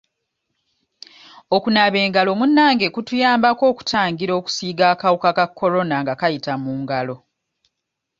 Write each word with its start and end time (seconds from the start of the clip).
Okunaaba 1.55 1.97
engalo 2.05 2.31
munnange 2.39 2.85
kutuyambako 2.95 3.63
okutangira 3.71 4.31
okusiiga 4.39 4.83
akawuka 4.93 5.29
ka 5.37 5.45
Corona 5.57 5.95
nga 6.03 6.13
kayita 6.19 6.53
mu 6.63 6.71
ngalo. 6.81 7.15